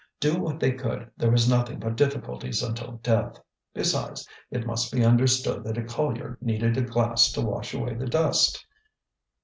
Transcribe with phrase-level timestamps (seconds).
[0.19, 3.39] Do what they could, there was nothing but difficulties until death.
[3.75, 8.07] Besides, it must be understood that a collier needed a glass to wash away the
[8.07, 8.65] dust.